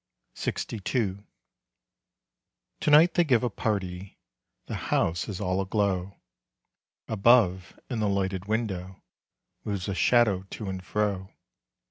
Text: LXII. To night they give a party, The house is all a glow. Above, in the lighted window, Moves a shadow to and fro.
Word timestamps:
LXII. 0.35 0.79
To 2.79 2.89
night 2.89 3.13
they 3.13 3.23
give 3.23 3.43
a 3.43 3.51
party, 3.51 4.17
The 4.65 4.73
house 4.89 5.29
is 5.29 5.39
all 5.39 5.61
a 5.61 5.65
glow. 5.67 6.17
Above, 7.07 7.77
in 7.87 7.99
the 7.99 8.09
lighted 8.09 8.45
window, 8.45 8.99
Moves 9.63 9.87
a 9.87 9.93
shadow 9.93 10.47
to 10.49 10.69
and 10.69 10.83
fro. 10.83 11.29